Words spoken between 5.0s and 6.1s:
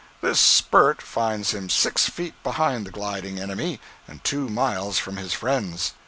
his friends.